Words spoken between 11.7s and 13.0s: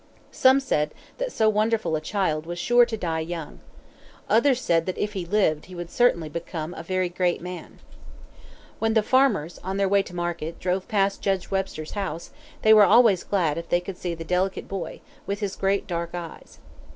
house, they were